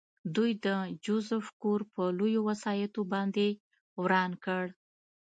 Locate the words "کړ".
4.45-4.65